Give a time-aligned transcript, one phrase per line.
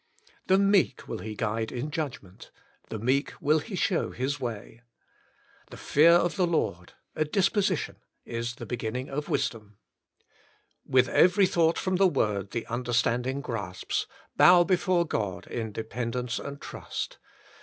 [0.23, 2.49] ^^ The meek will He guide in judgment;
[2.89, 4.81] the meek will He shew his way.""
[5.69, 7.97] The fear of the Lord,"— a disposition—
[8.39, 9.77] "is the beginning of wisdom."
[10.19, 10.25] ■
[10.91, 16.39] With every thought from the Word the under standing grasps, bow before God in dependence
[16.39, 17.19] and trust.